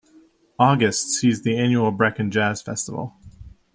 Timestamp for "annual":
1.55-1.91